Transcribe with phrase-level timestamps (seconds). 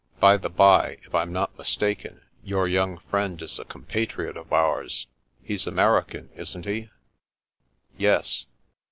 [0.19, 5.05] By the by, if I'm not mistaken, your young friend is a compatriot of ours.
[5.43, 6.89] He's American, isn't he?""
[7.99, 8.47] Yes."